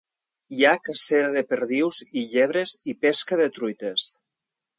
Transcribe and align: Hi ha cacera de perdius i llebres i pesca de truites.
Hi 0.59 0.63
ha 0.69 0.77
cacera 0.87 1.29
de 1.35 1.43
perdius 1.51 1.99
i 2.07 2.25
llebres 2.33 2.75
i 2.95 2.97
pesca 3.05 3.41
de 3.45 3.47
truites. 3.59 4.09